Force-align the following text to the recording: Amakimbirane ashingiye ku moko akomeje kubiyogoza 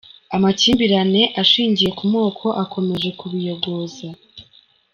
Amakimbirane 0.35 1.21
ashingiye 1.41 1.89
ku 1.97 2.03
moko 2.13 2.45
akomeje 2.63 3.09
kubiyogoza 3.19 4.07